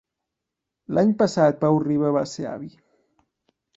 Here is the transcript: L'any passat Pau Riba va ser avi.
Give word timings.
L'any 0.97 1.11
passat 1.21 1.59
Pau 1.65 1.77
Riba 1.85 2.11
va 2.19 2.27
ser 2.35 2.49
avi. 2.55 2.71